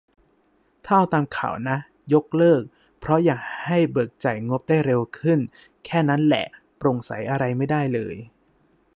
[0.85, 1.77] ถ้าเอาตามข่าวนะ
[2.13, 2.63] ยกเลิก
[2.99, 5.39] เพราะอยากให้ เบิกจ่ายงบได้เร็วขึ้น
[5.85, 6.45] แค่นั้นแหละ
[6.77, 8.17] โปร่งใสอะไรไม่ได้เอ่ย